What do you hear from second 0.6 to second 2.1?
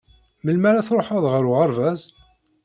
ara tṛuḥeḍ ɣer uɣerbaz?